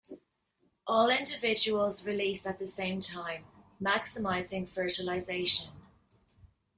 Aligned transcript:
All 0.87 1.11
individuals 1.11 2.03
release 2.05 2.47
at 2.47 2.57
the 2.57 2.65
same 2.65 3.01
time, 3.01 3.45
maximising 3.79 4.67
fertilisation. 4.67 5.69